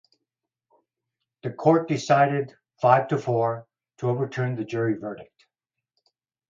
[1.43, 3.67] The Court decided five-to-four
[3.99, 5.45] to overturn the jury verdict.